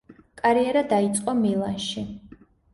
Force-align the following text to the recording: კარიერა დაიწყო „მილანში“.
კარიერა 0.39 0.83
დაიწყო 0.95 1.37
„მილანში“. 1.45 2.09